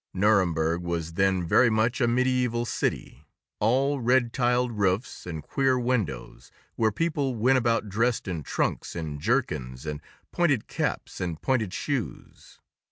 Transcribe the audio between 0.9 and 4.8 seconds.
then very much a medieval city, all red tiled